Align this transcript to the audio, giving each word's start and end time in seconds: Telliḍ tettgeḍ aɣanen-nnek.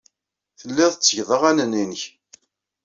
Telliḍ 0.59 0.91
tettgeḍ 0.93 1.29
aɣanen-nnek. 1.35 2.01